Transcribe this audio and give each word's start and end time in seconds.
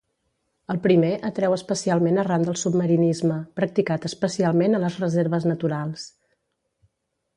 El 0.73 0.77
primer 0.85 1.11
atreu 1.29 1.55
especialment 1.57 2.17
arran 2.23 2.47
del 2.47 2.57
submarinisme, 2.61 3.37
practicat 3.61 4.09
especialment 4.11 4.79
a 4.79 4.83
les 4.85 4.99
reserves 5.05 5.47
naturals. 5.53 6.09